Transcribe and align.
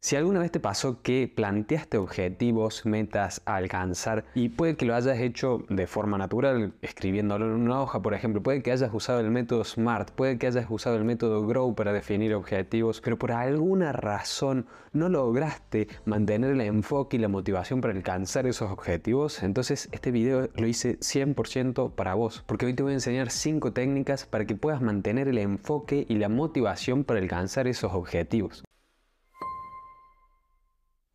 Si 0.00 0.14
alguna 0.14 0.38
vez 0.38 0.52
te 0.52 0.60
pasó 0.60 1.02
que 1.02 1.26
planteaste 1.26 1.98
objetivos, 1.98 2.86
metas 2.86 3.42
a 3.46 3.56
alcanzar 3.56 4.24
y 4.32 4.48
puede 4.48 4.76
que 4.76 4.86
lo 4.86 4.94
hayas 4.94 5.18
hecho 5.18 5.64
de 5.68 5.88
forma 5.88 6.16
natural, 6.16 6.72
escribiéndolo 6.82 7.46
en 7.46 7.60
una 7.60 7.82
hoja, 7.82 8.00
por 8.00 8.14
ejemplo, 8.14 8.40
puede 8.40 8.62
que 8.62 8.70
hayas 8.70 8.94
usado 8.94 9.18
el 9.18 9.32
método 9.32 9.64
SMART, 9.64 10.12
puede 10.12 10.38
que 10.38 10.46
hayas 10.46 10.66
usado 10.70 10.94
el 10.96 11.04
método 11.04 11.44
GROW 11.44 11.74
para 11.74 11.92
definir 11.92 12.32
objetivos, 12.36 13.00
pero 13.00 13.18
por 13.18 13.32
alguna 13.32 13.90
razón 13.90 14.66
no 14.92 15.08
lograste 15.08 15.88
mantener 16.04 16.52
el 16.52 16.60
enfoque 16.60 17.16
y 17.16 17.20
la 17.20 17.28
motivación 17.28 17.80
para 17.80 17.92
alcanzar 17.92 18.46
esos 18.46 18.70
objetivos, 18.70 19.42
entonces 19.42 19.88
este 19.90 20.12
video 20.12 20.48
lo 20.54 20.68
hice 20.68 21.00
100% 21.00 21.90
para 21.96 22.14
vos, 22.14 22.44
porque 22.46 22.66
hoy 22.66 22.74
te 22.74 22.84
voy 22.84 22.92
a 22.92 22.94
enseñar 22.94 23.30
5 23.30 23.72
técnicas 23.72 24.26
para 24.26 24.46
que 24.46 24.54
puedas 24.54 24.80
mantener 24.80 25.26
el 25.26 25.38
enfoque 25.38 26.06
y 26.08 26.14
la 26.14 26.28
motivación 26.28 27.02
para 27.02 27.18
alcanzar 27.18 27.66
esos 27.66 27.92
objetivos. 27.92 28.62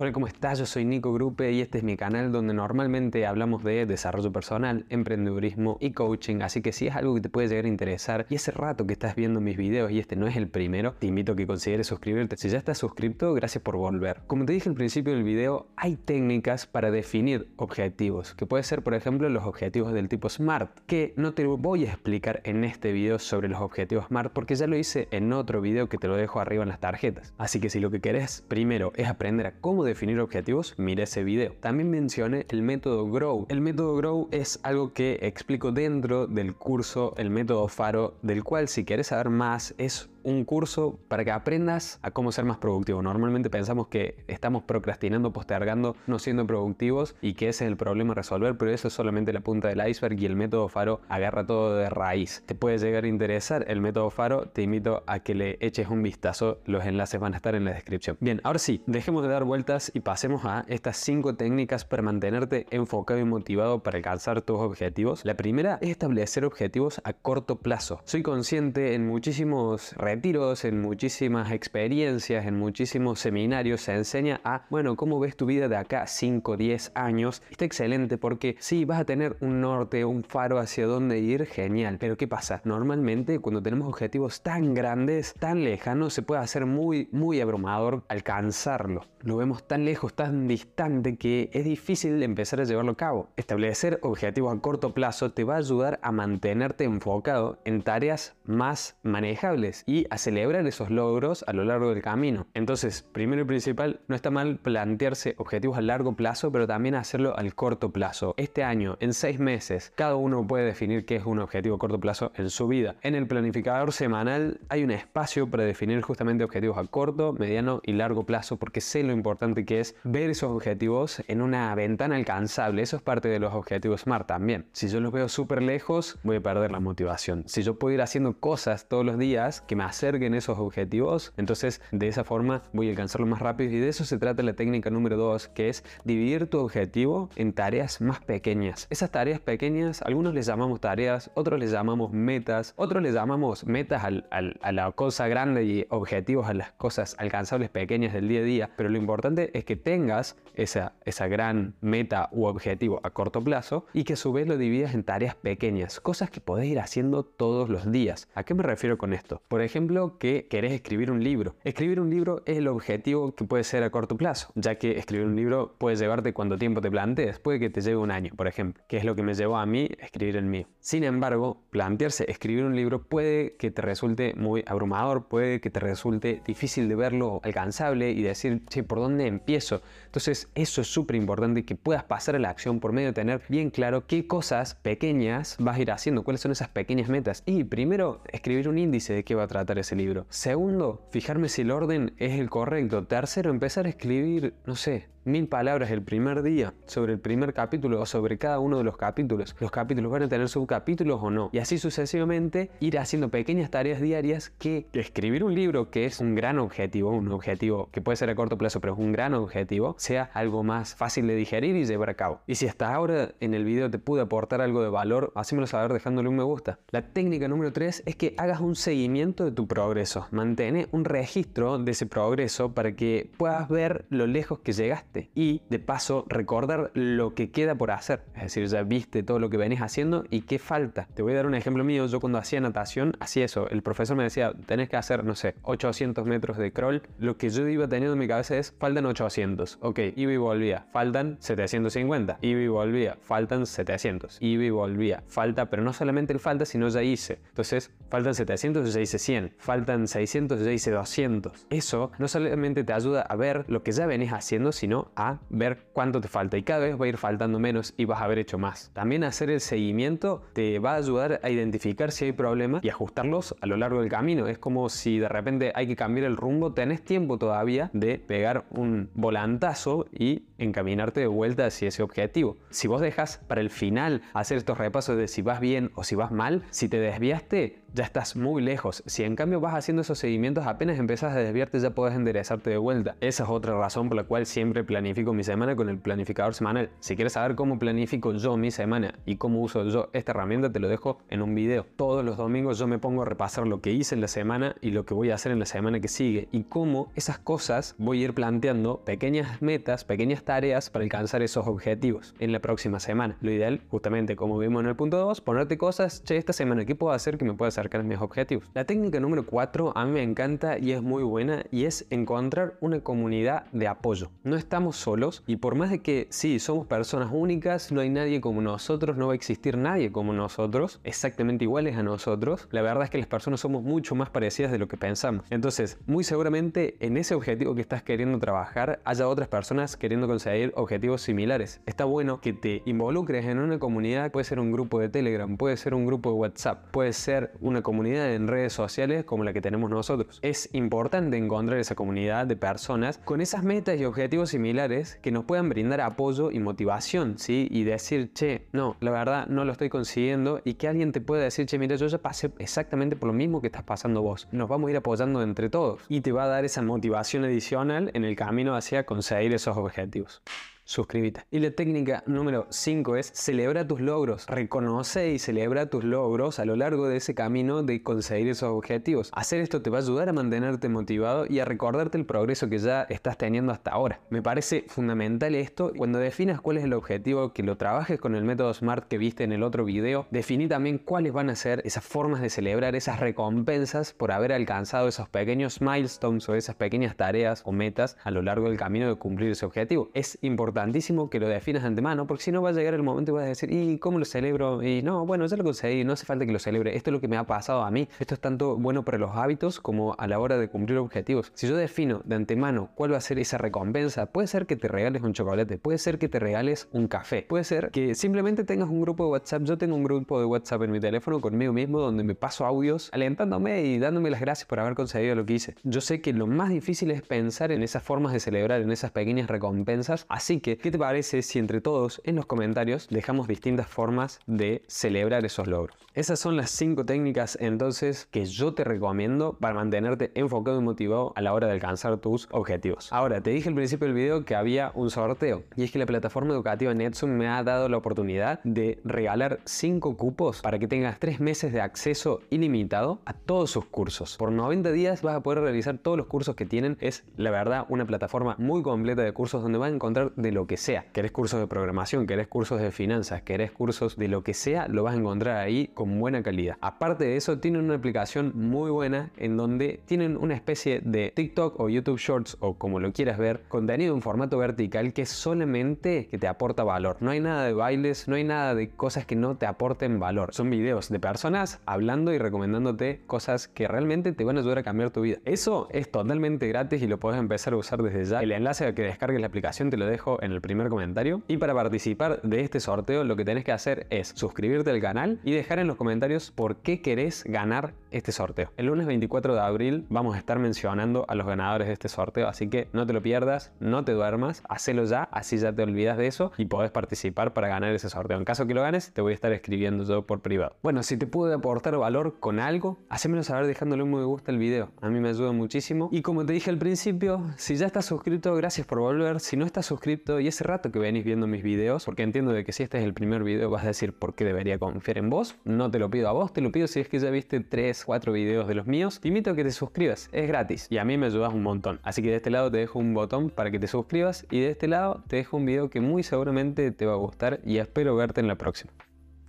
Hola, 0.03 0.11
¿cómo 0.11 0.27
estás? 0.27 0.59
Yo 0.59 0.65
soy 0.65 0.83
Nico 0.83 1.13
Grupe 1.13 1.53
y 1.53 1.61
este 1.61 1.77
es 1.77 1.83
mi 1.85 1.95
canal 1.95 2.33
donde 2.33 2.53
normalmente 2.53 3.25
hablamos 3.25 3.63
de 3.63 3.85
desarrollo 3.85 4.33
personal, 4.33 4.85
emprendedurismo 4.89 5.77
y 5.79 5.91
coaching, 5.91 6.41
así 6.41 6.61
que 6.61 6.73
si 6.73 6.87
es 6.87 6.95
algo 6.97 7.15
que 7.15 7.21
te 7.21 7.29
puede 7.29 7.47
llegar 7.47 7.63
a 7.63 7.69
interesar 7.69 8.25
y 8.29 8.35
ese 8.35 8.51
rato 8.51 8.85
que 8.85 8.91
estás 8.91 9.15
viendo 9.15 9.39
mis 9.39 9.55
videos 9.55 9.93
y 9.93 9.99
este 9.99 10.17
no 10.17 10.27
es 10.27 10.35
el 10.35 10.49
primero, 10.49 10.91
te 10.99 11.07
invito 11.07 11.31
a 11.31 11.35
que 11.37 11.47
consideres 11.47 11.87
suscribirte. 11.87 12.35
Si 12.35 12.49
ya 12.49 12.57
estás 12.57 12.79
suscrito, 12.79 13.33
gracias 13.33 13.63
por 13.63 13.77
volver. 13.77 14.23
Como 14.27 14.43
te 14.43 14.51
dije 14.51 14.67
al 14.67 14.75
principio 14.75 15.13
del 15.13 15.23
video, 15.23 15.67
hay 15.77 15.95
técnicas 15.95 16.67
para 16.67 16.91
definir 16.91 17.47
objetivos, 17.55 18.33
que 18.33 18.45
puede 18.45 18.63
ser 18.63 18.83
por 18.83 18.95
ejemplo 18.95 19.29
los 19.29 19.45
objetivos 19.45 19.93
del 19.93 20.09
tipo 20.09 20.27
SMART, 20.27 20.81
que 20.85 21.13
no 21.15 21.33
te 21.33 21.45
voy 21.45 21.85
a 21.85 21.91
explicar 21.91 22.41
en 22.43 22.65
este 22.65 22.91
video 22.91 23.19
sobre 23.19 23.47
los 23.47 23.61
objetivos 23.61 24.07
SMART 24.07 24.33
porque 24.33 24.55
ya 24.55 24.67
lo 24.67 24.75
hice 24.75 25.07
en 25.11 25.31
otro 25.31 25.61
video 25.61 25.87
que 25.87 25.97
te 25.97 26.09
lo 26.09 26.17
dejo 26.17 26.41
arriba 26.41 26.63
en 26.63 26.69
las 26.69 26.81
tarjetas. 26.81 27.33
Así 27.37 27.61
que 27.61 27.69
si 27.69 27.79
lo 27.79 27.89
que 27.89 28.01
querés 28.01 28.43
primero 28.49 28.91
es 28.97 29.07
aprender 29.07 29.47
a 29.47 29.53
cómo 29.61 29.85
definir 29.93 30.19
objetivos, 30.19 30.73
mira 30.77 31.03
ese 31.03 31.23
video. 31.23 31.53
También 31.59 31.89
mencioné 31.89 32.45
el 32.49 32.63
método 32.63 33.07
GROW. 33.09 33.45
El 33.49 33.61
método 33.61 33.95
GROW 33.95 34.27
es 34.31 34.59
algo 34.63 34.91
que 34.91 35.19
explico 35.21 35.71
dentro 35.71 36.25
del 36.25 36.55
curso, 36.55 37.13
el 37.17 37.29
método 37.29 37.67
FARO, 37.67 38.15
del 38.23 38.43
cual 38.43 38.67
si 38.67 38.85
quieres 38.85 39.07
saber 39.07 39.29
más 39.29 39.75
es 39.77 40.09
un 40.23 40.45
curso 40.45 40.99
para 41.07 41.23
que 41.23 41.31
aprendas 41.31 41.99
a 42.01 42.11
cómo 42.11 42.31
ser 42.31 42.45
más 42.45 42.57
productivo. 42.57 43.01
Normalmente 43.01 43.49
pensamos 43.49 43.87
que 43.87 44.23
estamos 44.27 44.63
procrastinando, 44.63 45.33
postergando, 45.33 45.95
no 46.07 46.19
siendo 46.19 46.47
productivos 46.47 47.15
y 47.21 47.33
que 47.33 47.49
ese 47.49 47.65
es 47.65 47.69
el 47.69 47.77
problema 47.77 48.13
a 48.13 48.15
resolver, 48.15 48.57
pero 48.57 48.71
eso 48.71 48.87
es 48.87 48.93
solamente 48.93 49.33
la 49.33 49.41
punta 49.41 49.67
del 49.67 49.85
iceberg 49.87 50.19
y 50.19 50.25
el 50.25 50.35
método 50.35 50.69
Faro 50.69 51.01
agarra 51.09 51.45
todo 51.45 51.75
de 51.75 51.89
raíz. 51.89 52.43
Te 52.45 52.55
puede 52.55 52.77
llegar 52.77 53.03
a 53.03 53.07
interesar 53.07 53.65
el 53.67 53.81
método 53.81 54.09
Faro, 54.09 54.47
te 54.47 54.61
invito 54.61 55.03
a 55.07 55.19
que 55.19 55.35
le 55.35 55.57
eches 55.59 55.89
un 55.89 56.01
vistazo, 56.01 56.59
los 56.65 56.85
enlaces 56.85 57.19
van 57.19 57.33
a 57.33 57.37
estar 57.37 57.55
en 57.55 57.65
la 57.65 57.73
descripción. 57.73 58.17
Bien, 58.19 58.41
ahora 58.43 58.59
sí, 58.59 58.81
dejemos 58.87 59.23
de 59.23 59.29
dar 59.29 59.43
vueltas 59.43 59.82
y 59.93 59.99
pasemos 59.99 60.45
a 60.45 60.65
estas 60.67 60.97
cinco 60.97 61.35
técnicas 61.35 61.85
para 61.85 62.03
mantenerte 62.03 62.65
enfocado 62.71 63.19
y 63.19 63.25
motivado 63.25 63.83
para 63.83 63.97
alcanzar 63.97 64.41
tus 64.41 64.59
objetivos. 64.59 65.25
La 65.25 65.35
primera 65.35 65.79
es 65.81 65.89
establecer 65.89 66.45
objetivos 66.45 67.01
a 67.03 67.13
corto 67.13 67.57
plazo. 67.57 68.01
Soy 68.05 68.23
consciente 68.23 68.93
en 68.93 69.07
muchísimos 69.07 69.93
retiros, 69.93 70.65
en 70.65 70.81
muchísimas 70.81 71.51
experiencias, 71.51 72.45
en 72.45 72.57
muchísimos 72.57 73.19
seminarios 73.19 73.81
se 73.81 73.93
enseña 73.93 74.41
a, 74.43 74.65
bueno, 74.69 74.95
cómo 74.95 75.19
ves 75.19 75.35
tu 75.35 75.45
vida 75.45 75.67
de 75.67 75.77
acá 75.77 76.07
5, 76.07 76.57
10 76.57 76.91
años. 76.95 77.41
Está 77.49 77.65
excelente 77.65 78.17
porque 78.17 78.55
sí, 78.59 78.85
vas 78.85 78.99
a 78.99 79.05
tener 79.05 79.37
un 79.41 79.61
norte, 79.61 80.05
un 80.05 80.23
faro 80.23 80.59
hacia 80.59 80.87
dónde 80.87 81.19
ir, 81.19 81.45
genial. 81.45 81.97
Pero 81.99 82.17
¿qué 82.17 82.27
pasa? 82.27 82.61
Normalmente 82.63 83.39
cuando 83.39 83.61
tenemos 83.61 83.87
objetivos 83.87 84.41
tan 84.41 84.73
grandes, 84.73 85.33
tan 85.39 85.63
lejanos, 85.63 86.13
se 86.13 86.21
puede 86.21 86.41
hacer 86.41 86.65
muy, 86.65 87.09
muy 87.11 87.41
abrumador 87.41 88.03
alcanzarlo. 88.07 89.05
Lo 89.21 89.37
vemos 89.37 89.62
tan 89.67 89.85
lejos, 89.85 90.13
tan 90.13 90.47
distante 90.47 91.17
que 91.17 91.49
es 91.53 91.65
difícil 91.65 92.21
empezar 92.23 92.61
a 92.61 92.63
llevarlo 92.63 92.93
a 92.93 92.97
cabo. 92.97 93.29
Establecer 93.37 93.99
objetivos 94.01 94.55
a 94.55 94.59
corto 94.61 94.93
plazo 94.93 95.31
te 95.31 95.43
va 95.43 95.55
a 95.55 95.57
ayudar 95.57 95.99
a 96.01 96.11
mantenerte 96.11 96.83
enfocado 96.83 97.59
en 97.65 97.81
tareas 97.81 98.35
más 98.45 98.97
manejables 99.03 99.83
y 99.85 100.05
a 100.09 100.17
celebrar 100.17 100.65
esos 100.67 100.89
logros 100.89 101.43
a 101.47 101.53
lo 101.53 101.63
largo 101.63 101.89
del 101.93 102.01
camino. 102.01 102.47
Entonces, 102.53 103.03
primero 103.11 103.43
y 103.43 103.45
principal, 103.45 103.99
no 104.07 104.15
está 104.15 104.31
mal 104.31 104.57
plantearse 104.57 105.35
objetivos 105.37 105.77
a 105.77 105.81
largo 105.81 106.15
plazo, 106.15 106.51
pero 106.51 106.67
también 106.67 106.95
hacerlo 106.95 107.37
al 107.37 107.55
corto 107.55 107.91
plazo. 107.91 108.33
Este 108.37 108.63
año, 108.63 108.97
en 108.99 109.13
seis 109.13 109.39
meses, 109.39 109.91
cada 109.95 110.15
uno 110.15 110.45
puede 110.47 110.65
definir 110.65 111.05
qué 111.05 111.17
es 111.17 111.25
un 111.25 111.39
objetivo 111.39 111.75
a 111.75 111.79
corto 111.79 111.99
plazo 111.99 112.31
en 112.35 112.49
su 112.49 112.67
vida. 112.67 112.95
En 113.01 113.15
el 113.15 113.27
planificador 113.27 113.91
semanal 113.91 114.59
hay 114.69 114.83
un 114.83 114.91
espacio 114.91 115.49
para 115.49 115.63
definir 115.63 116.01
justamente 116.01 116.43
objetivos 116.43 116.77
a 116.77 116.85
corto, 116.85 117.33
mediano 117.33 117.81
y 117.83 117.93
largo 117.93 118.25
plazo, 118.25 118.57
porque 118.57 118.81
sé 118.81 119.03
lo 119.03 119.13
importante 119.13 119.52
que 119.61 119.79
es 119.79 119.95
ver 120.03 120.29
esos 120.29 120.51
objetivos 120.51 121.21
en 121.27 121.41
una 121.41 121.73
ventana 121.75 122.15
alcanzable. 122.15 122.81
Eso 122.81 122.97
es 122.97 123.03
parte 123.03 123.27
de 123.27 123.39
los 123.39 123.53
objetivos 123.53 124.01
SMART 124.01 124.27
también. 124.27 124.65
Si 124.73 124.87
yo 124.87 124.99
los 124.99 125.11
veo 125.11 125.29
súper 125.29 125.61
lejos, 125.61 126.17
voy 126.23 126.37
a 126.37 126.41
perder 126.41 126.71
la 126.71 126.79
motivación. 126.79 127.43
Si 127.45 127.61
yo 127.61 127.77
puedo 127.77 127.93
ir 127.93 128.01
haciendo 128.01 128.39
cosas 128.39 128.87
todos 128.87 129.05
los 129.05 129.17
días 129.17 129.61
que 129.61 129.75
me 129.75 129.83
acerquen 129.83 130.33
esos 130.33 130.57
objetivos, 130.57 131.33
entonces 131.37 131.81
de 131.91 132.07
esa 132.07 132.23
forma 132.23 132.63
voy 132.73 132.87
a 132.87 132.89
alcanzarlo 132.91 133.27
más 133.27 133.39
rápido 133.39 133.71
y 133.71 133.79
de 133.79 133.89
eso 133.89 134.05
se 134.05 134.17
trata 134.17 134.41
la 134.43 134.53
técnica 134.53 134.89
número 134.89 135.17
2, 135.17 135.49
que 135.49 135.69
es 135.69 135.83
dividir 136.03 136.47
tu 136.47 136.59
objetivo 136.59 137.29
en 137.35 137.53
tareas 137.53 138.01
más 138.01 138.19
pequeñas. 138.21 138.87
Esas 138.89 139.11
tareas 139.11 139.39
pequeñas, 139.39 140.01
algunos 140.01 140.33
les 140.33 140.45
llamamos 140.45 140.81
tareas, 140.81 141.29
otros 141.35 141.59
les 141.59 141.71
llamamos 141.71 142.11
metas, 142.11 142.73
otros 142.75 143.03
les 143.03 143.13
llamamos 143.13 143.65
metas 143.65 144.03
a 144.03 144.71
la 144.71 144.91
cosa 144.91 145.27
grande 145.27 145.63
y 145.65 145.85
objetivos 145.89 146.47
a 146.47 146.53
las 146.53 146.71
cosas 146.73 147.15
alcanzables 147.19 147.69
pequeñas 147.69 148.13
del 148.13 148.27
día 148.27 148.39
a 148.39 148.43
día, 148.43 148.69
pero 148.75 148.89
lo 148.89 148.97
importante 148.97 149.42
es 149.53 149.65
que 149.65 149.75
tengas 149.75 150.35
esa, 150.55 150.93
esa 151.05 151.27
gran 151.27 151.75
meta 151.81 152.29
u 152.31 152.45
objetivo 152.45 152.99
a 153.03 153.09
corto 153.09 153.43
plazo 153.43 153.85
y 153.93 154.03
que 154.03 154.13
a 154.13 154.17
su 154.17 154.31
vez 154.31 154.47
lo 154.47 154.57
dividas 154.57 154.93
en 154.93 155.03
tareas 155.03 155.35
pequeñas, 155.35 155.99
cosas 155.99 156.29
que 156.29 156.41
podés 156.41 156.67
ir 156.67 156.79
haciendo 156.79 157.23
todos 157.23 157.69
los 157.69 157.91
días. 157.91 158.27
¿A 158.35 158.43
qué 158.43 158.53
me 158.53 158.63
refiero 158.63 158.97
con 158.97 159.13
esto? 159.13 159.41
Por 159.47 159.61
ejemplo, 159.61 160.17
que 160.17 160.47
querés 160.47 160.71
escribir 160.71 161.11
un 161.11 161.23
libro. 161.23 161.55
Escribir 161.63 161.99
un 161.99 162.09
libro 162.09 162.43
es 162.45 162.57
el 162.57 162.67
objetivo 162.67 163.33
que 163.35 163.45
puede 163.45 163.63
ser 163.63 163.83
a 163.83 163.89
corto 163.89 164.17
plazo, 164.17 164.51
ya 164.55 164.75
que 164.75 164.97
escribir 164.97 165.27
un 165.27 165.35
libro 165.35 165.75
puede 165.77 165.95
llevarte 165.95 166.33
cuánto 166.33 166.57
tiempo 166.57 166.81
te 166.81 166.91
plantees, 166.91 167.39
puede 167.39 167.59
que 167.59 167.69
te 167.69 167.81
lleve 167.81 167.97
un 167.97 168.11
año, 168.11 168.33
por 168.35 168.47
ejemplo, 168.47 168.83
que 168.87 168.97
es 168.97 169.03
lo 169.03 169.15
que 169.15 169.23
me 169.23 169.33
llevó 169.33 169.57
a 169.57 169.65
mí 169.65 169.89
escribir 169.99 170.37
el 170.37 170.45
mío. 170.45 170.67
Sin 170.79 171.03
embargo, 171.03 171.63
plantearse 171.69 172.29
escribir 172.29 172.65
un 172.65 172.75
libro 172.75 173.03
puede 173.03 173.55
que 173.57 173.71
te 173.71 173.81
resulte 173.81 174.33
muy 174.35 174.63
abrumador, 174.67 175.27
puede 175.27 175.61
que 175.61 175.69
te 175.69 175.79
resulte 175.79 176.41
difícil 176.45 176.87
de 176.89 176.95
verlo 176.95 177.39
alcanzable 177.43 178.11
y 178.11 178.21
decir, 178.21 178.65
che, 178.67 178.83
¿por 178.83 178.99
dónde 178.99 179.32
empiezo? 179.33 179.81
Entonces, 180.05 180.49
eso 180.55 180.81
es 180.81 180.87
súper 180.87 181.15
importante 181.15 181.65
que 181.65 181.75
puedas 181.75 182.03
pasar 182.03 182.35
a 182.35 182.39
la 182.39 182.49
acción 182.49 182.79
por 182.79 182.93
medio 182.93 183.09
de 183.09 183.13
tener 183.13 183.41
bien 183.49 183.69
claro 183.69 184.07
qué 184.07 184.27
cosas 184.27 184.75
pequeñas 184.75 185.57
vas 185.59 185.77
a 185.77 185.81
ir 185.81 185.91
haciendo, 185.91 186.23
cuáles 186.23 186.41
son 186.41 186.51
esas 186.51 186.69
pequeñas 186.69 187.09
metas. 187.09 187.43
Y 187.45 187.63
primero, 187.65 188.21
escribir 188.31 188.69
un 188.69 188.77
índice 188.77 189.13
de 189.13 189.23
qué 189.23 189.35
va 189.35 189.43
a 189.43 189.47
tratar 189.47 189.77
ese 189.77 189.95
libro. 189.95 190.25
Segundo, 190.29 191.05
fijarme 191.11 191.49
si 191.49 191.61
el 191.61 191.71
orden 191.71 192.13
es 192.17 192.39
el 192.39 192.49
correcto. 192.49 193.05
Tercero, 193.05 193.49
empezar 193.49 193.85
a 193.85 193.89
escribir, 193.89 194.53
no 194.65 194.75
sé, 194.75 195.07
mil 195.25 195.47
palabras 195.47 195.91
el 195.91 196.01
primer 196.01 196.43
día 196.43 196.73
sobre 196.85 197.13
el 197.13 197.19
primer 197.19 197.53
capítulo 197.53 198.01
o 198.01 198.05
sobre 198.05 198.37
cada 198.37 198.59
uno 198.59 198.77
de 198.77 198.83
los 198.83 198.97
capítulos. 198.97 199.55
Los 199.59 199.71
capítulos 199.71 200.11
van 200.11 200.23
a 200.23 200.27
tener 200.27 200.49
subcapítulos 200.49 201.19
o 201.21 201.29
no. 201.29 201.49
Y 201.53 201.59
así 201.59 201.77
sucesivamente 201.77 202.71
ir 202.79 202.99
haciendo 202.99 203.29
pequeñas 203.29 203.71
tareas 203.71 204.01
diarias 204.01 204.49
que 204.57 204.87
escribir 204.93 205.43
un 205.43 205.55
libro 205.55 205.89
que 205.89 206.05
es 206.05 206.19
un 206.19 206.35
gran 206.35 206.59
objetivo, 206.59 207.11
un 207.11 207.31
objetivo 207.31 207.89
que 207.91 208.01
puede 208.01 208.17
ser 208.17 208.29
a 208.29 208.35
corto 208.35 208.57
plazo, 208.57 208.81
pero 208.81 208.93
es 208.93 208.99
un 208.99 209.11
gran 209.11 209.33
objetivo, 209.33 209.95
sea 209.97 210.29
algo 210.33 210.63
más 210.63 210.95
fácil 210.95 211.27
de 211.27 211.35
digerir 211.35 211.75
y 211.75 211.85
llevar 211.85 212.09
a 212.09 212.15
cabo. 212.15 212.41
Y 212.47 212.55
si 212.55 212.67
hasta 212.67 212.93
ahora 212.93 213.33
en 213.39 213.53
el 213.53 213.63
video 213.63 213.89
te 213.89 213.99
pude 213.99 214.21
aportar 214.21 214.61
algo 214.61 214.83
de 214.83 214.89
valor, 214.89 215.31
hacémelo 215.35 215.67
saber 215.67 215.93
dejándole 215.93 216.29
un 216.29 216.35
me 216.35 216.43
gusta. 216.43 216.79
La 216.89 217.01
técnica 217.13 217.47
número 217.47 217.71
3 217.71 218.03
es 218.05 218.15
que 218.15 218.33
hagas 218.37 218.59
un 218.59 218.75
seguimiento 218.75 219.45
de 219.45 219.51
tu 219.51 219.67
progreso. 219.67 220.27
Mantén 220.31 220.87
un 220.91 221.05
registro 221.05 221.77
de 221.77 221.91
ese 221.91 222.05
progreso 222.05 222.73
para 222.73 222.95
que 222.95 223.31
puedas 223.37 223.69
ver 223.69 224.05
lo 224.09 224.25
lejos 224.27 224.59
que 224.59 224.73
llegaste 224.73 225.12
y 225.35 225.61
de 225.69 225.79
paso 225.79 226.25
recordar 226.29 226.91
lo 226.93 227.33
que 227.33 227.51
queda 227.51 227.75
por 227.75 227.91
hacer. 227.91 228.23
Es 228.35 228.43
decir, 228.43 228.67
ya 228.67 228.83
viste 228.83 229.23
todo 229.23 229.39
lo 229.39 229.49
que 229.49 229.57
venís 229.57 229.81
haciendo 229.81 230.25
y 230.29 230.41
qué 230.41 230.59
falta. 230.59 231.07
Te 231.13 231.21
voy 231.21 231.33
a 231.33 231.37
dar 231.37 231.47
un 231.47 231.55
ejemplo 231.55 231.83
mío. 231.83 232.05
Yo 232.07 232.19
cuando 232.19 232.37
hacía 232.37 232.61
natación 232.61 233.15
hacía 233.19 233.45
eso. 233.45 233.67
El 233.69 233.81
profesor 233.81 234.15
me 234.15 234.23
decía, 234.23 234.53
tenés 234.65 234.89
que 234.89 234.97
hacer, 234.97 235.23
no 235.23 235.35
sé, 235.35 235.55
800 235.63 236.25
metros 236.25 236.57
de 236.57 236.71
crawl. 236.71 237.01
Lo 237.17 237.37
que 237.37 237.49
yo 237.49 237.67
iba 237.67 237.87
teniendo 237.87 238.13
en 238.13 238.19
mi 238.19 238.27
cabeza 238.27 238.57
es, 238.57 238.73
faltan 238.79 239.05
800. 239.05 239.79
Ok, 239.81 239.99
iba 240.15 240.31
y 240.31 240.37
volvía. 240.37 240.85
Faltan 240.91 241.37
750. 241.39 242.37
Iba 242.41 242.61
y 242.61 242.67
volvía. 242.67 243.17
Faltan 243.21 243.65
700. 243.65 244.37
Iba 244.41 244.63
y 244.63 244.69
volvía. 244.69 245.23
Falta, 245.27 245.69
pero 245.69 245.83
no 245.83 245.91
solamente 245.91 246.33
el 246.33 246.39
falta, 246.39 246.65
sino 246.65 246.87
ya 246.89 247.03
hice. 247.03 247.39
Entonces, 247.49 247.91
faltan 248.09 248.35
700 248.35 248.87
y 248.87 248.91
ya 248.91 249.01
hice 249.01 249.19
100. 249.19 249.23
100, 249.23 249.53
faltan 249.57 250.07
600, 250.07 250.59
ya 250.59 250.71
hice 250.71 250.91
200. 250.91 251.67
Eso 251.69 252.11
no 252.19 252.27
solamente 252.27 252.83
te 252.83 252.93
ayuda 252.93 253.21
a 253.21 253.35
ver 253.35 253.65
lo 253.67 253.83
que 253.83 253.91
ya 253.91 254.05
venís 254.05 254.31
haciendo, 254.33 254.71
sino 254.71 255.02
a 255.15 255.39
ver 255.49 255.87
cuánto 255.93 256.21
te 256.21 256.27
falta 256.27 256.57
y 256.57 256.63
cada 256.63 256.81
vez 256.81 256.99
va 256.99 257.05
a 257.05 257.07
ir 257.07 257.17
faltando 257.17 257.59
menos 257.59 257.93
y 257.97 258.05
vas 258.05 258.21
a 258.21 258.25
haber 258.25 258.39
hecho 258.39 258.57
más. 258.57 258.91
También 258.93 259.23
hacer 259.23 259.49
el 259.49 259.61
seguimiento 259.61 260.43
te 260.53 260.79
va 260.79 260.93
a 260.93 260.95
ayudar 260.95 261.39
a 261.43 261.49
identificar 261.49 262.11
si 262.11 262.25
hay 262.25 262.31
problemas 262.31 262.83
y 262.83 262.89
ajustarlos 262.89 263.55
a 263.61 263.65
lo 263.65 263.77
largo 263.77 264.01
del 264.01 264.09
camino. 264.09 264.47
Es 264.47 264.57
como 264.57 264.89
si 264.89 265.19
de 265.19 265.29
repente 265.29 265.71
hay 265.75 265.87
que 265.87 265.95
cambiar 265.95 266.25
el 266.27 266.37
rumbo, 266.37 266.73
tenés 266.73 267.03
tiempo 267.03 267.37
todavía 267.37 267.89
de 267.93 268.19
pegar 268.19 268.65
un 268.69 269.09
volantazo 269.13 270.07
y 270.11 270.43
encaminarte 270.63 271.19
de 271.19 271.27
vuelta 271.27 271.65
hacia 271.65 271.89
ese 271.89 272.03
objetivo. 272.03 272.57
Si 272.69 272.87
vos 272.87 273.01
dejas 273.01 273.39
para 273.47 273.61
el 273.61 273.69
final 273.69 274.21
hacer 274.33 274.57
estos 274.57 274.77
repasos 274.77 275.17
de 275.17 275.27
si 275.27 275.41
vas 275.41 275.59
bien 275.59 275.91
o 275.95 276.03
si 276.03 276.15
vas 276.15 276.31
mal, 276.31 276.63
si 276.69 276.89
te 276.89 276.99
desviaste, 276.99 277.83
ya 277.93 278.03
estás 278.03 278.35
muy 278.35 278.61
lejos. 278.61 279.03
Si 279.05 279.23
en 279.23 279.35
cambio 279.35 279.59
vas 279.59 279.75
haciendo 279.75 280.01
esos 280.01 280.17
seguimientos, 280.17 280.65
apenas 280.65 280.97
empezás 280.97 281.35
a 281.35 281.39
desviarte, 281.39 281.79
ya 281.79 281.91
puedes 281.91 282.15
enderezarte 282.15 282.69
de 282.69 282.77
vuelta. 282.77 283.15
Esa 283.21 283.43
es 283.43 283.49
otra 283.49 283.77
razón 283.77 284.09
por 284.09 284.17
la 284.17 284.23
cual 284.23 284.45
siempre 284.45 284.83
planifico 284.83 285.33
mi 285.33 285.43
semana 285.43 285.75
con 285.75 285.89
el 285.89 285.99
planificador 285.99 286.53
semanal. 286.53 286.89
Si 286.99 287.15
quieres 287.15 287.33
saber 287.33 287.55
cómo 287.55 287.77
planifico 287.77 288.33
yo 288.33 288.57
mi 288.57 288.71
semana 288.71 289.13
y 289.25 289.35
cómo 289.35 289.61
uso 289.61 289.87
yo 289.87 290.09
esta 290.13 290.31
herramienta, 290.31 290.71
te 290.71 290.79
lo 290.79 290.87
dejo 290.87 291.19
en 291.29 291.41
un 291.41 291.53
video. 291.53 291.85
Todos 291.95 292.25
los 292.25 292.37
domingos 292.37 292.79
yo 292.79 292.87
me 292.87 292.99
pongo 292.99 293.21
a 293.21 293.25
repasar 293.25 293.67
lo 293.67 293.81
que 293.81 293.91
hice 293.91 294.15
en 294.15 294.21
la 294.21 294.27
semana 294.27 294.75
y 294.81 294.91
lo 294.91 295.05
que 295.05 295.13
voy 295.13 295.29
a 295.29 295.35
hacer 295.35 295.51
en 295.51 295.59
la 295.59 295.65
semana 295.65 295.99
que 295.99 296.07
sigue 296.07 296.47
y 296.51 296.63
cómo 296.63 297.11
esas 297.15 297.37
cosas 297.37 297.95
voy 297.97 298.21
a 298.21 298.25
ir 298.25 298.33
planteando 298.33 299.01
pequeñas 299.05 299.61
metas, 299.61 300.03
pequeñas 300.03 300.43
tareas 300.43 300.52
para 300.91 301.03
alcanzar 301.03 301.41
esos 301.41 301.67
objetivos 301.67 302.35
en 302.39 302.51
la 302.51 302.59
próxima 302.59 302.99
semana. 302.99 303.37
Lo 303.41 303.51
ideal, 303.51 303.81
justamente 303.89 304.35
como 304.35 304.57
vimos 304.57 304.83
en 304.83 304.89
el 304.89 304.95
punto 304.95 305.17
2, 305.17 305.41
ponerte 305.41 305.77
cosas, 305.77 306.23
che, 306.23 306.37
esta 306.37 306.53
semana, 306.53 306.85
¿qué 306.85 306.95
puedo 306.95 307.13
hacer 307.13 307.37
que 307.37 307.45
me 307.45 307.53
pueda 307.53 307.69
hacer 307.69 307.89
mis 308.01 308.19
objetivos. 308.19 308.65
La 308.73 308.85
técnica 308.85 309.19
número 309.19 309.45
4 309.45 309.93
a 309.95 310.05
mí 310.05 310.11
me 310.11 310.23
encanta 310.23 310.79
y 310.79 310.93
es 310.93 311.01
muy 311.03 311.21
buena 311.21 311.63
y 311.69 311.85
es 311.85 312.07
encontrar 312.09 312.75
una 312.81 313.01
comunidad 313.01 313.65
de 313.71 313.87
apoyo. 313.87 314.31
No 314.43 314.55
estamos 314.55 314.95
solos 314.95 315.43
y 315.45 315.57
por 315.57 315.75
más 315.75 315.91
de 315.91 315.99
que 315.99 316.27
sí, 316.31 316.59
somos 316.59 316.87
personas 316.87 317.29
únicas, 317.31 317.91
no 317.91 318.01
hay 318.01 318.09
nadie 318.09 318.41
como 318.41 318.61
nosotros, 318.61 319.17
no 319.17 319.27
va 319.27 319.33
a 319.33 319.35
existir 319.35 319.77
nadie 319.77 320.11
como 320.11 320.33
nosotros, 320.33 320.99
exactamente 321.03 321.65
iguales 321.65 321.97
a 321.97 322.03
nosotros, 322.03 322.67
la 322.71 322.81
verdad 322.81 323.03
es 323.03 323.09
que 323.09 323.17
las 323.19 323.27
personas 323.27 323.59
somos 323.59 323.83
mucho 323.83 324.15
más 324.15 324.29
parecidas 324.29 324.71
de 324.71 324.79
lo 324.79 324.87
que 324.87 324.97
pensamos. 324.97 325.45
Entonces, 325.49 325.97
muy 326.07 326.23
seguramente 326.23 326.95
en 326.99 327.17
ese 327.17 327.35
objetivo 327.35 327.75
que 327.75 327.81
estás 327.81 328.01
queriendo 328.01 328.39
trabajar 328.39 329.01
haya 329.03 329.27
otras 329.27 329.49
personas 329.49 329.97
queriendo 329.97 330.27
conseguir 330.33 330.73
objetivos 330.75 331.21
similares. 331.21 331.79
Está 331.85 332.05
bueno 332.05 332.41
que 332.41 332.53
te 332.53 332.81
involucres 332.85 333.45
en 333.45 333.59
una 333.59 333.77
comunidad, 333.77 334.31
puede 334.31 334.45
ser 334.45 334.59
un 334.59 334.71
grupo 334.71 334.99
de 334.99 335.07
Telegram, 335.07 335.57
puede 335.57 335.77
ser 335.77 335.93
un 335.93 336.07
grupo 336.07 336.31
de 336.31 336.37
WhatsApp, 336.37 336.89
puede 336.89 337.13
ser 337.13 337.51
una 337.61 337.83
comunidad 337.83 338.33
en 338.33 338.47
redes 338.47 338.73
sociales 338.73 339.25
como 339.25 339.43
la 339.43 339.53
que 339.53 339.61
tenemos 339.61 339.91
nosotros. 339.91 340.39
Es 340.41 340.69
importante 340.73 341.37
encontrar 341.37 341.77
esa 341.77 341.93
comunidad 341.93 342.47
de 342.47 342.55
personas 342.55 343.19
con 343.19 343.41
esas 343.41 343.63
metas 343.63 343.99
y 343.99 344.05
objetivos 344.05 344.49
similares 344.49 345.19
que 345.21 345.31
nos 345.31 345.45
puedan 345.45 345.69
brindar 345.69 346.01
apoyo 346.01 346.49
y 346.49 346.57
motivación, 346.57 347.37
¿sí? 347.37 347.67
Y 347.69 347.83
decir, 347.83 348.33
che, 348.33 348.65
no, 348.71 348.97
la 349.01 349.11
verdad 349.11 349.45
no 349.45 349.65
lo 349.65 349.71
estoy 349.71 349.89
consiguiendo 349.89 350.61
y 350.63 350.73
que 350.73 350.87
alguien 350.87 351.11
te 351.11 351.21
pueda 351.21 351.43
decir, 351.43 351.67
che, 351.67 351.77
mira, 351.77 351.95
yo 351.95 352.07
ya 352.07 352.17
pasé 352.17 352.51
exactamente 352.57 353.15
por 353.15 353.27
lo 353.27 353.33
mismo 353.33 353.61
que 353.61 353.67
estás 353.67 353.83
pasando 353.83 354.23
vos. 354.23 354.47
Nos 354.51 354.67
vamos 354.67 354.87
a 354.87 354.91
ir 354.91 354.97
apoyando 354.97 355.43
entre 355.43 355.69
todos 355.69 356.01
y 356.09 356.21
te 356.21 356.31
va 356.31 356.45
a 356.45 356.47
dar 356.47 356.65
esa 356.65 356.81
motivación 356.81 357.43
adicional 357.43 358.09
en 358.15 358.23
el 358.23 358.35
camino 358.35 358.75
hacia 358.75 359.05
conseguir 359.05 359.53
esos 359.53 359.77
objetivos 359.77 360.22
amigos. 360.23 360.41
Suscríbete. 360.85 361.45
Y 361.51 361.59
la 361.59 361.71
técnica 361.71 362.23
número 362.25 362.67
5 362.69 363.15
es 363.15 363.31
celebra 363.33 363.87
tus 363.87 364.01
logros. 364.01 364.45
Reconoce 364.47 365.31
y 365.31 365.39
celebra 365.39 365.89
tus 365.89 366.03
logros 366.03 366.59
a 366.59 366.65
lo 366.65 366.75
largo 366.75 367.07
de 367.07 367.17
ese 367.17 367.35
camino 367.35 367.83
de 367.83 368.03
conseguir 368.03 368.49
esos 368.49 368.69
objetivos. 368.69 369.31
Hacer 369.33 369.61
esto 369.61 369.81
te 369.81 369.89
va 369.89 369.99
a 369.99 370.01
ayudar 370.01 370.29
a 370.29 370.33
mantenerte 370.33 370.89
motivado 370.89 371.45
y 371.47 371.59
a 371.59 371.65
recordarte 371.65 372.17
el 372.17 372.25
progreso 372.25 372.69
que 372.69 372.79
ya 372.79 373.03
estás 373.03 373.37
teniendo 373.37 373.71
hasta 373.71 373.91
ahora. 373.91 374.19
Me 374.29 374.41
parece 374.41 374.85
fundamental 374.87 375.55
esto. 375.55 375.91
Cuando 375.95 376.19
definas 376.19 376.61
cuál 376.61 376.77
es 376.77 376.83
el 376.83 376.93
objetivo, 376.93 377.53
que 377.53 377.63
lo 377.63 377.77
trabajes 377.77 378.19
con 378.19 378.35
el 378.35 378.43
método 378.43 378.73
SMART 378.73 379.07
que 379.07 379.17
viste 379.17 379.43
en 379.43 379.51
el 379.51 379.63
otro 379.63 379.85
video, 379.85 380.27
definí 380.31 380.67
también 380.67 380.97
cuáles 380.97 381.33
van 381.33 381.49
a 381.49 381.55
ser 381.55 381.81
esas 381.85 382.03
formas 382.03 382.41
de 382.41 382.49
celebrar 382.49 382.95
esas 382.95 383.19
recompensas 383.19 384.13
por 384.13 384.31
haber 384.31 384.51
alcanzado 384.51 385.07
esos 385.07 385.29
pequeños 385.29 385.81
milestones 385.81 386.47
o 386.49 386.55
esas 386.55 386.75
pequeñas 386.75 387.15
tareas 387.15 387.61
o 387.65 387.71
metas 387.71 388.17
a 388.23 388.31
lo 388.31 388.41
largo 388.41 388.67
del 388.67 388.77
camino 388.77 389.07
de 389.07 389.15
cumplir 389.15 389.51
ese 389.51 389.65
objetivo. 389.65 390.09
Es 390.13 390.37
importante 390.41 390.72
importantísimo 390.73 391.29
que 391.29 391.39
lo 391.39 391.47
definas 391.47 391.83
de 391.83 391.89
antemano, 391.89 392.25
porque 392.25 392.43
si 392.43 392.51
no 392.51 392.63
va 392.63 392.69
a 392.69 392.71
llegar 392.71 392.95
el 392.95 393.03
momento 393.03 393.31
y 393.31 393.35
vas 393.35 393.43
a 393.43 393.47
decir, 393.47 393.71
¿y 393.71 393.99
cómo 393.99 394.17
lo 394.17 394.25
celebro? 394.25 394.81
Y 394.81 395.03
no, 395.03 395.23
bueno, 395.23 395.45
ya 395.45 395.55
lo 395.55 395.63
conseguí, 395.63 396.03
no 396.03 396.13
hace 396.13 396.25
falta 396.25 396.47
que 396.47 396.51
lo 396.51 396.57
celebre. 396.57 396.95
Esto 396.95 397.11
es 397.11 397.13
lo 397.13 397.21
que 397.21 397.27
me 397.27 397.37
ha 397.37 397.45
pasado 397.45 397.83
a 397.83 397.91
mí. 397.91 398.07
Esto 398.19 398.33
es 398.33 398.39
tanto 398.39 398.75
bueno 398.75 399.05
para 399.05 399.19
los 399.19 399.35
hábitos 399.35 399.79
como 399.79 400.15
a 400.17 400.25
la 400.25 400.39
hora 400.39 400.57
de 400.57 400.69
cumplir 400.69 400.97
objetivos. 400.97 401.51
Si 401.53 401.67
yo 401.67 401.77
defino 401.77 402.21
de 402.25 402.35
antemano 402.35 402.89
cuál 402.95 403.13
va 403.13 403.17
a 403.17 403.21
ser 403.21 403.37
esa 403.37 403.59
recompensa, 403.59 404.25
puede 404.25 404.47
ser 404.47 404.65
que 404.65 404.75
te 404.75 404.87
regales 404.87 405.21
un 405.21 405.33
chocolate, 405.33 405.77
puede 405.77 405.99
ser 405.99 406.17
que 406.17 406.27
te 406.27 406.39
regales 406.39 406.87
un 406.91 407.07
café, 407.07 407.45
puede 407.47 407.65
ser 407.65 407.91
que 407.91 408.15
simplemente 408.15 408.63
tengas 408.63 408.89
un 408.89 409.01
grupo 409.01 409.25
de 409.25 409.31
WhatsApp. 409.31 409.63
Yo 409.63 409.77
tengo 409.77 409.95
un 409.95 410.03
grupo 410.03 410.39
de 410.39 410.45
WhatsApp 410.45 410.81
en 410.81 410.91
mi 410.91 410.99
teléfono 410.99 411.39
conmigo 411.39 411.71
mismo 411.71 411.99
donde 411.99 412.23
me 412.23 412.33
paso 412.33 412.65
audios 412.65 413.09
alentándome 413.13 413.83
y 413.83 413.99
dándome 413.99 414.31
las 414.31 414.41
gracias 414.41 414.67
por 414.67 414.79
haber 414.79 414.95
conseguido 414.95 415.35
lo 415.35 415.45
que 415.45 415.53
hice. 415.53 415.75
Yo 415.83 416.01
sé 416.01 416.19
que 416.21 416.33
lo 416.33 416.47
más 416.47 416.69
difícil 416.69 417.11
es 417.11 417.21
pensar 417.21 417.71
en 417.71 417.83
esas 417.83 418.01
formas 418.01 418.33
de 418.33 418.39
celebrar, 418.39 418.81
en 418.81 418.91
esas 418.91 419.11
pequeñas 419.11 419.47
recompensas, 419.47 420.25
así 420.29 420.62
¿qué 420.63 420.91
te 420.91 420.97
parece 420.97 421.41
si 421.41 421.59
entre 421.59 421.81
todos 421.81 422.21
en 422.23 422.37
los 422.37 422.45
comentarios 422.45 423.07
dejamos 423.09 423.47
distintas 423.47 423.87
formas 423.87 424.39
de 424.47 424.81
celebrar 424.87 425.43
esos 425.45 425.67
logros? 425.67 425.97
Esas 426.13 426.39
son 426.39 426.55
las 426.55 426.71
cinco 426.71 427.05
técnicas 427.05 427.57
entonces 427.59 428.27
que 428.31 428.45
yo 428.45 428.73
te 428.73 428.83
recomiendo 428.83 429.57
para 429.59 429.73
mantenerte 429.73 430.31
enfocado 430.35 430.79
y 430.79 430.83
motivado 430.83 431.33
a 431.35 431.41
la 431.41 431.53
hora 431.53 431.67
de 431.67 431.73
alcanzar 431.73 432.17
tus 432.17 432.47
objetivos. 432.51 433.11
Ahora, 433.11 433.41
te 433.41 433.49
dije 433.49 433.69
al 433.69 433.75
principio 433.75 434.07
del 434.07 434.15
video 434.15 434.45
que 434.45 434.55
había 434.55 434.91
un 434.95 435.09
sorteo 435.09 435.63
y 435.75 435.83
es 435.83 435.91
que 435.91 435.99
la 435.99 436.05
plataforma 436.05 436.53
educativa 436.53 436.93
Netsum 436.93 437.31
me 437.31 437.47
ha 437.47 437.61
dado 437.63 437.89
la 437.89 437.97
oportunidad 437.97 438.61
de 438.63 438.99
regalar 439.03 439.59
5 439.65 440.15
cupos 440.15 440.61
para 440.61 440.79
que 440.79 440.87
tengas 440.87 441.19
3 441.19 441.41
meses 441.41 441.73
de 441.73 441.81
acceso 441.81 442.39
ilimitado 442.49 443.19
a 443.25 443.33
todos 443.33 443.71
sus 443.71 443.85
cursos. 443.85 444.37
Por 444.37 444.51
90 444.51 444.91
días 444.91 445.21
vas 445.23 445.35
a 445.35 445.43
poder 445.43 445.59
realizar 445.59 445.97
todos 445.97 446.17
los 446.17 446.27
cursos 446.27 446.55
que 446.55 446.65
tienen. 446.65 446.97
Es 447.01 447.25
la 447.35 447.51
verdad 447.51 447.85
una 447.89 448.05
plataforma 448.05 448.55
muy 448.59 448.81
completa 448.81 449.23
de 449.23 449.33
cursos 449.33 449.61
donde 449.61 449.79
vas 449.79 449.91
a 449.91 449.95
encontrar 449.95 450.31
de 450.35 450.52
lo 450.53 450.67
que 450.67 450.77
sea. 450.77 451.05
Querés 451.11 451.31
cursos 451.31 451.59
de 451.59 451.67
programación, 451.67 452.27
querés 452.27 452.47
cursos 452.47 452.79
de 452.79 452.91
finanzas, 452.91 453.41
querés 453.41 453.71
cursos 453.71 454.15
de 454.15 454.27
lo 454.27 454.43
que 454.43 454.53
sea, 454.53 454.87
lo 454.87 455.03
vas 455.03 455.15
a 455.15 455.17
encontrar 455.17 455.57
ahí 455.57 455.89
con 455.93 456.19
buena 456.19 456.43
calidad. 456.43 456.77
Aparte 456.81 457.25
de 457.25 457.37
eso, 457.37 457.59
tienen 457.59 457.83
una 457.83 457.95
aplicación 457.95 458.51
muy 458.55 458.91
buena 458.91 459.31
en 459.37 459.57
donde 459.57 459.99
tienen 460.05 460.37
una 460.37 460.55
especie 460.55 461.01
de 461.01 461.31
TikTok 461.35 461.79
o 461.79 461.89
YouTube 461.89 462.17
Shorts 462.17 462.57
o 462.59 462.75
como 462.75 462.99
lo 462.99 463.11
quieras 463.11 463.37
ver, 463.37 463.63
contenido 463.67 464.15
en 464.15 464.21
formato 464.21 464.57
vertical 464.57 465.13
que 465.13 465.25
solamente 465.25 466.27
que 466.27 466.37
te 466.37 466.47
aporta 466.47 466.83
valor. 466.83 467.17
No 467.19 467.31
hay 467.31 467.39
nada 467.39 467.65
de 467.65 467.73
bailes, 467.73 468.27
no 468.27 468.35
hay 468.35 468.43
nada 468.43 468.75
de 468.75 468.89
cosas 468.89 469.25
que 469.25 469.35
no 469.35 469.55
te 469.57 469.65
aporten 469.65 470.19
valor. 470.19 470.53
Son 470.53 470.69
videos 470.69 471.09
de 471.09 471.19
personas 471.19 471.79
hablando 471.85 472.33
y 472.33 472.37
recomendándote 472.37 473.21
cosas 473.27 473.67
que 473.67 473.87
realmente 473.87 474.31
te 474.33 474.43
van 474.43 474.57
a 474.57 474.61
ayudar 474.61 474.79
a 474.79 474.83
cambiar 474.83 475.11
tu 475.11 475.21
vida. 475.21 475.37
Eso 475.45 475.87
es 475.91 476.11
totalmente 476.11 476.67
gratis 476.67 477.01
y 477.01 477.07
lo 477.07 477.19
puedes 477.19 477.39
empezar 477.39 477.73
a 477.73 477.77
usar 477.77 478.01
desde 478.01 478.25
ya. 478.25 478.41
El 478.41 478.51
enlace 478.51 478.85
a 478.85 478.95
que 478.95 479.03
descargues 479.03 479.41
la 479.41 479.47
aplicación 479.47 479.89
te 479.89 479.97
lo 479.97 480.05
dejo 480.05 480.41
en 480.43 480.51
el 480.51 480.61
primer 480.61 480.89
comentario. 480.89 481.41
Y 481.47 481.57
para 481.57 481.73
participar 481.73 482.41
de 482.41 482.61
este 482.61 482.79
sorteo 482.79 483.23
lo 483.23 483.35
que 483.35 483.45
tenés 483.45 483.63
que 483.63 483.71
hacer 483.71 484.07
es 484.09 484.29
suscribirte 484.29 484.91
al 484.91 485.01
canal 485.01 485.39
y 485.43 485.51
dejar 485.51 485.79
en 485.79 485.87
los 485.87 485.97
comentarios 485.97 486.51
por 486.51 486.77
qué 486.77 487.01
querés 487.01 487.43
ganar 487.45 487.93
este 488.11 488.31
sorteo. 488.31 488.71
El 488.77 488.85
lunes 488.85 489.07
24 489.07 489.55
de 489.55 489.59
abril 489.59 490.05
vamos 490.09 490.35
a 490.35 490.37
estar 490.39 490.59
mencionando 490.59 491.25
a 491.27 491.35
los 491.35 491.45
ganadores 491.45 491.87
de 491.87 491.93
este 491.93 492.09
sorteo, 492.09 492.47
así 492.47 492.69
que 492.69 492.87
no 492.93 493.05
te 493.05 493.13
lo 493.13 493.21
pierdas, 493.21 493.71
no 493.79 494.05
te 494.05 494.11
duermas, 494.11 494.63
hacelo 494.69 495.03
ya, 495.05 495.23
así 495.31 495.57
ya 495.57 495.73
te 495.73 495.83
olvidas 495.83 496.17
de 496.17 496.27
eso 496.27 496.51
y 496.57 496.65
podés 496.65 496.91
participar 496.91 497.53
para 497.53 497.67
ganar 497.67 497.93
ese 497.93 498.09
sorteo. 498.09 498.37
En 498.37 498.45
caso 498.45 498.67
que 498.67 498.73
lo 498.73 498.81
ganes, 498.81 499.11
te 499.11 499.21
voy 499.21 499.31
a 499.31 499.35
estar 499.35 499.51
escribiendo 499.51 500.03
yo 500.03 500.25
por 500.25 500.41
privado. 500.41 500.75
Bueno, 500.83 501.03
si 501.03 501.17
te 501.17 501.27
pude 501.27 501.53
aportar 501.53 501.97
valor 501.97 502.39
con 502.39 502.59
algo, 502.59 502.99
hacémelo 503.09 503.43
saber 503.43 503.65
dejándole 503.65 504.03
un 504.03 504.13
me 504.13 504.23
gusta 504.23 504.51
al 504.51 504.57
video. 504.57 504.91
A 505.01 505.09
mí 505.09 505.19
me 505.19 505.29
ayuda 505.29 505.51
muchísimo. 505.51 506.09
Y 506.11 506.21
como 506.21 506.45
te 506.45 506.53
dije 506.53 506.69
al 506.69 506.77
principio, 506.77 507.41
si 507.57 507.75
ya 507.75 507.87
estás 507.87 508.05
suscrito, 508.05 508.53
gracias 508.55 508.85
por 508.85 508.99
volver. 508.99 509.39
Si 509.39 509.57
no 509.57 509.65
estás 509.65 509.85
suscrito 509.85 510.32
y 510.39 510.47
ese 510.47 510.63
rato 510.63 510.91
que 510.91 510.99
venís 510.99 511.23
viendo 511.23 511.47
mis 511.47 511.63
videos, 511.63 512.05
porque 512.05 512.23
entiendo 512.23 512.51
de 512.51 512.63
que 512.63 512.71
si 512.71 512.83
este 512.83 512.97
es 512.97 513.03
el 513.03 513.13
primer 513.13 513.43
video 513.43 513.69
vas 513.69 513.83
a 513.83 513.87
decir 513.87 514.13
por 514.13 514.35
qué 514.35 514.45
debería 514.45 514.77
confiar 514.77 515.17
en 515.17 515.29
vos, 515.29 515.55
no 515.63 515.89
te 515.91 515.99
lo 515.99 516.09
pido 516.09 516.29
a 516.29 516.31
vos, 516.31 516.53
te 516.53 516.61
lo 516.61 516.71
pido 516.71 516.87
si 516.87 516.99
es 516.99 517.09
que 517.09 517.19
ya 517.19 517.29
viste 517.29 517.59
3, 517.59 518.03
4 518.05 518.31
videos 518.31 518.67
de 518.67 518.75
los 518.75 518.87
míos, 518.87 519.19
te 519.19 519.27
invito 519.27 519.51
a 519.51 519.55
que 519.55 519.63
te 519.63 519.71
suscribas, 519.71 520.29
es 520.31 520.47
gratis 520.47 520.87
y 520.89 520.97
a 520.97 521.05
mí 521.05 521.17
me 521.17 521.27
ayudas 521.27 521.53
un 521.53 521.63
montón. 521.63 521.99
Así 522.03 522.21
que 522.21 522.29
de 522.29 522.37
este 522.37 522.49
lado 522.49 522.71
te 522.71 522.77
dejo 522.77 522.99
un 522.99 523.13
botón 523.13 523.49
para 523.49 523.71
que 523.71 523.79
te 523.79 523.87
suscribas 523.87 524.45
y 524.51 524.61
de 524.61 524.69
este 524.69 524.87
lado 524.87 525.23
te 525.27 525.37
dejo 525.37 525.57
un 525.57 525.65
video 525.65 525.89
que 525.89 526.01
muy 526.01 526.23
seguramente 526.23 526.91
te 526.91 527.05
va 527.05 527.13
a 527.13 527.17
gustar 527.17 527.59
y 527.65 527.77
espero 527.77 528.15
verte 528.15 528.41
en 528.41 528.47
la 528.47 528.55
próxima. 528.55 528.91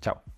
Chao. 0.00 0.34